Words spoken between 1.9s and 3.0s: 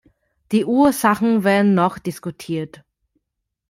diskutiert.